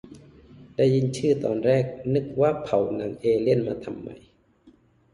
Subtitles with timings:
[0.75, 4.15] ได้ยินชื่อตอนแรก นึกว่าเผาหนังเอเลี่ยนมาทำใหม่